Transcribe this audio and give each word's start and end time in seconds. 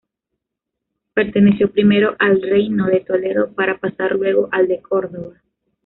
Perteneció 1.13 1.71
primero 1.71 2.15
al 2.17 2.41
reino 2.41 2.87
de 2.87 3.01
Toledo 3.01 3.51
para 3.53 3.77
pasar 3.77 4.13
luego 4.15 4.49
al 4.51 4.67
de 4.67 4.81
Córdoba. 4.81 5.43